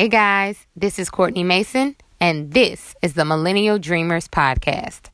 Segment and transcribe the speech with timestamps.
[0.00, 5.10] Hey guys, this is Courtney Mason, and this is the Millennial Dreamers Podcast.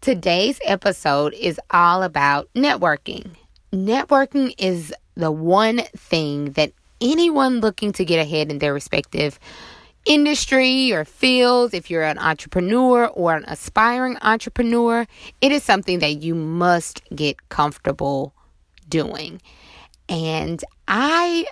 [0.00, 3.30] Today's episode is all about networking.
[3.72, 6.70] Networking is the one thing that
[7.00, 9.40] anyone looking to get ahead in their respective
[10.04, 15.06] industry or fields, if you're an entrepreneur or an aspiring entrepreneur,
[15.40, 18.34] it is something that you must get comfortable
[18.88, 19.40] doing.
[20.08, 21.46] And I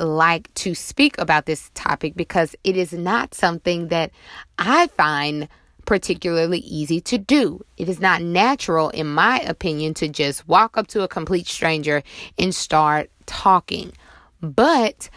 [0.00, 4.10] like to speak about this topic because it is not something that
[4.58, 5.48] I find
[5.86, 7.64] particularly easy to do.
[7.76, 12.02] It is not natural, in my opinion, to just walk up to a complete stranger
[12.38, 13.92] and start talking.
[14.40, 15.10] But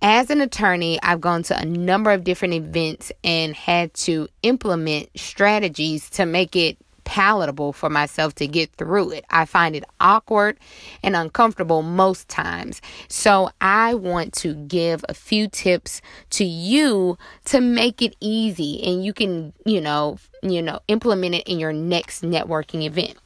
[0.00, 5.10] as an attorney, I've gone to a number of different events and had to implement
[5.18, 9.24] strategies to make it palatable for myself to get through it.
[9.30, 10.58] I find it awkward
[11.02, 12.82] and uncomfortable most times.
[13.08, 17.16] So I want to give a few tips to you
[17.46, 21.72] to make it easy and you can, you know, you know, implement it in your
[21.72, 23.16] next networking event.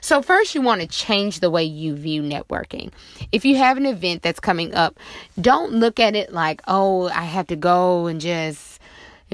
[0.00, 2.92] So, first, you want to change the way you view networking.
[3.32, 4.96] If you have an event that's coming up,
[5.40, 8.80] don't look at it like, oh, I have to go and just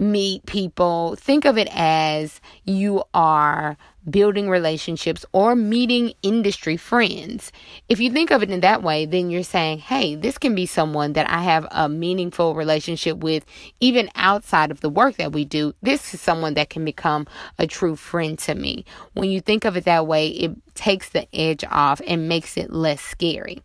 [0.00, 1.16] meet people.
[1.16, 3.76] Think of it as you are
[4.08, 7.52] building relationships or meeting industry friends.
[7.88, 10.66] If you think of it in that way, then you're saying, hey, this can be
[10.66, 13.44] someone that I have a meaningful relationship with,
[13.80, 15.74] even outside of the work that we do.
[15.82, 17.26] This is someone that can become
[17.58, 18.84] a true friend to me.
[19.12, 22.72] When you think of it that way, it takes the edge off and makes it
[22.72, 23.62] less scary.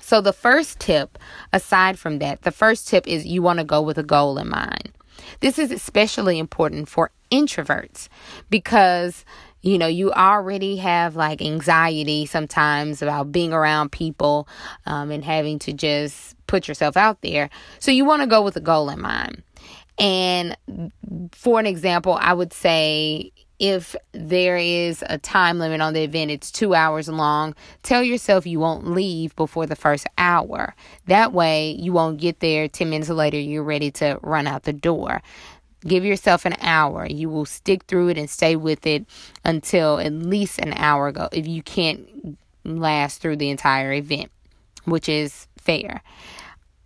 [0.00, 1.18] So, the first tip,
[1.52, 4.48] aside from that, the first tip is you want to go with a goal in
[4.48, 4.93] mind.
[5.40, 8.08] This is especially important for introverts
[8.50, 9.24] because
[9.62, 14.46] you know you already have like anxiety sometimes about being around people
[14.86, 17.50] um, and having to just put yourself out there.
[17.78, 19.42] So you want to go with a goal in mind.
[19.98, 20.56] And
[21.32, 26.30] for an example i would say if there is a time limit on the event,
[26.30, 30.74] it's two hours long, tell yourself you won't leave before the first hour.
[31.06, 34.72] That way, you won't get there 10 minutes later, you're ready to run out the
[34.72, 35.22] door.
[35.86, 37.06] Give yourself an hour.
[37.06, 39.04] You will stick through it and stay with it
[39.44, 44.30] until at least an hour ago if you can't last through the entire event,
[44.84, 46.02] which is fair.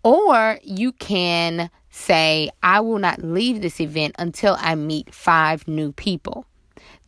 [0.03, 5.93] Or you can say, I will not leave this event until I meet five new
[5.93, 6.45] people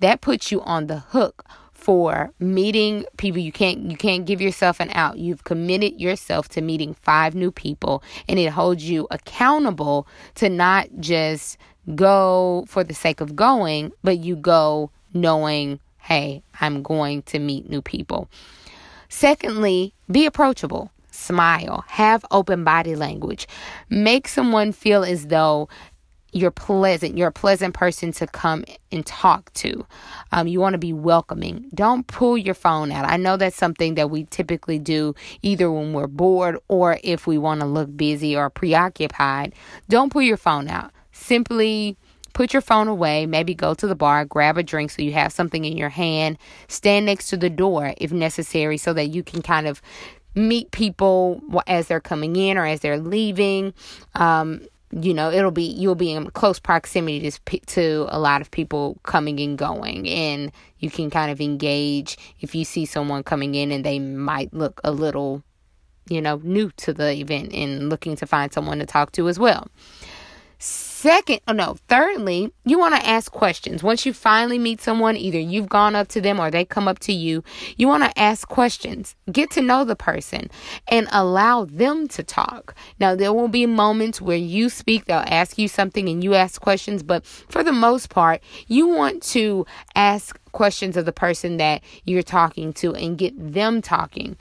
[0.00, 1.44] that puts you on the hook
[1.80, 3.40] for meeting people.
[3.40, 5.18] You can't you can't give yourself an out.
[5.18, 10.88] You've committed yourself to meeting five new people and it holds you accountable to not
[11.00, 11.56] just
[11.94, 17.68] go for the sake of going but you go knowing hey i'm going to meet
[17.68, 18.28] new people.
[19.08, 20.90] Secondly be approachable.
[21.10, 21.84] Smile.
[21.88, 23.48] Have open body language.
[23.88, 25.68] Make someone feel as though
[26.32, 27.16] you're pleasant.
[27.16, 29.86] You're a pleasant person to come and talk to.
[30.32, 31.68] Um, you want to be welcoming.
[31.74, 33.04] Don't pull your phone out.
[33.04, 37.38] I know that's something that we typically do either when we're bored or if we
[37.38, 39.54] want to look busy or preoccupied.
[39.88, 40.92] Don't pull your phone out.
[41.12, 41.96] Simply
[42.32, 43.26] put your phone away.
[43.26, 46.38] Maybe go to the bar, grab a drink so you have something in your hand.
[46.68, 49.82] Stand next to the door if necessary so that you can kind of
[50.34, 53.74] meet people as they're coming in or as they're leaving.
[54.14, 58.50] Um, you know it'll be you'll be in close proximity to, to a lot of
[58.50, 63.54] people coming and going and you can kind of engage if you see someone coming
[63.54, 65.42] in and they might look a little
[66.08, 69.38] you know new to the event and looking to find someone to talk to as
[69.38, 69.68] well
[71.00, 73.82] Second, oh no, thirdly, you want to ask questions.
[73.82, 76.98] Once you finally meet someone, either you've gone up to them or they come up
[76.98, 77.42] to you,
[77.78, 79.16] you want to ask questions.
[79.32, 80.50] Get to know the person
[80.88, 82.74] and allow them to talk.
[82.98, 86.60] Now, there will be moments where you speak, they'll ask you something and you ask
[86.60, 89.64] questions, but for the most part, you want to
[89.94, 94.36] ask questions of the person that you're talking to and get them talking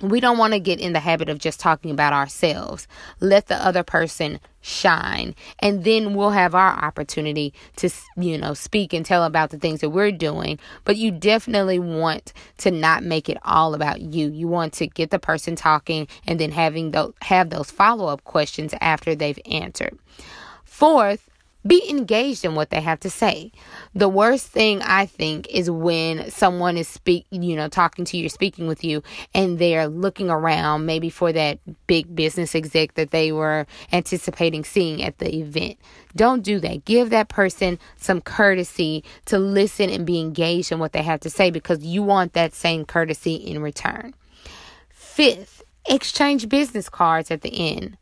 [0.00, 2.86] we don't want to get in the habit of just talking about ourselves.
[3.20, 5.34] Let the other person shine.
[5.58, 9.80] And then we'll have our opportunity to you know speak and tell about the things
[9.80, 10.58] that we're doing.
[10.84, 14.30] But you definitely want to not make it all about you.
[14.30, 18.74] You want to get the person talking and then having those have those follow-up questions
[18.80, 19.98] after they've answered.
[20.64, 21.29] Fourth
[21.66, 23.52] be engaged in what they have to say.
[23.94, 28.28] The worst thing I think is when someone is speak, you know, talking to you,
[28.28, 29.02] speaking with you,
[29.34, 35.02] and they're looking around maybe for that big business exec that they were anticipating seeing
[35.02, 35.78] at the event.
[36.16, 36.84] Don't do that.
[36.84, 41.30] Give that person some courtesy to listen and be engaged in what they have to
[41.30, 44.14] say because you want that same courtesy in return.
[44.88, 47.98] Fifth, exchange business cards at the end.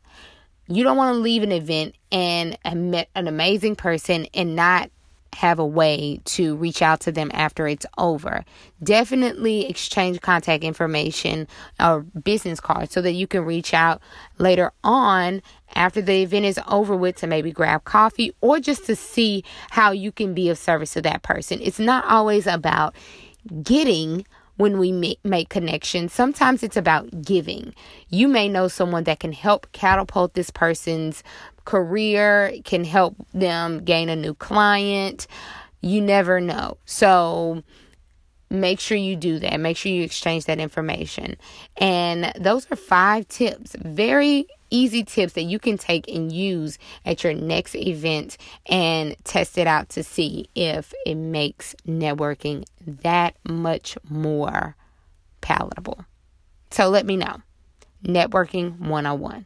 [0.67, 4.89] You don't want to leave an event and an amazing person and not
[5.33, 8.43] have a way to reach out to them after it's over.
[8.83, 11.47] Definitely exchange contact information
[11.79, 14.01] or business cards so that you can reach out
[14.39, 15.41] later on
[15.75, 19.91] after the event is over with to maybe grab coffee or just to see how
[19.91, 21.59] you can be of service to that person.
[21.61, 22.95] It's not always about
[23.61, 24.25] getting
[24.57, 24.91] when we
[25.23, 26.11] make connections.
[26.11, 27.73] Sometimes it's about giving.
[28.09, 31.23] You may know someone that can help catapult this person's
[31.69, 35.27] career, can help them gain a new client.
[35.81, 36.77] You never know.
[36.85, 37.63] So,
[38.49, 39.59] make sure you do that.
[39.59, 41.35] Make sure you exchange that information.
[41.77, 43.75] And those are five tips.
[43.75, 49.55] Very easy tips that you can take and use at your next event and test
[49.59, 54.75] it out to see if it makes networking that much more
[55.41, 56.03] palatable.
[56.71, 57.37] So let me know.
[58.03, 59.45] Networking 101.